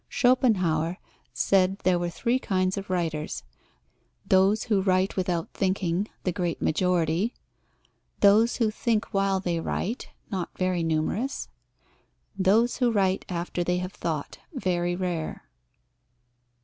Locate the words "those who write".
4.25-5.15, 12.35-13.25